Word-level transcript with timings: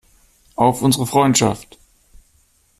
Auf 0.55 0.81
unsere 0.81 1.05
Freundschaft! 1.05 1.77